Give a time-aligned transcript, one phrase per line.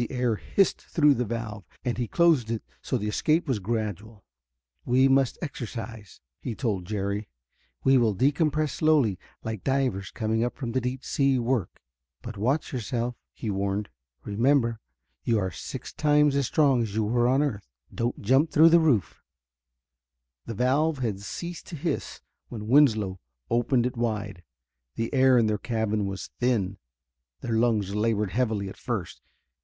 [0.00, 4.24] The air hissed through the valve, and he closed it so the escape was gradual.
[4.86, 7.28] "We must exercise," he told Jerry.
[7.84, 11.82] "We will decompress slowly, like divers coming up from deep sea work.
[12.22, 13.90] But watch yourself," he warned.
[14.24, 14.80] "Remember
[15.22, 17.68] you are six times as strong as you were on the earth.
[17.94, 19.22] Don't jump through the roof."
[20.46, 23.20] THE valve had ceased to hiss when Winslow
[23.50, 24.44] opened it wide.
[24.94, 26.78] The air in their cabin was thin;
[27.42, 29.20] their lungs labored heavily at first.